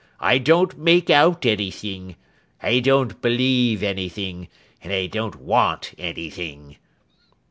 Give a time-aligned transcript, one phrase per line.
[0.19, 2.15] I don't make out anything.
[2.59, 4.47] I don't believe anything.
[4.83, 6.77] And I don't want anything.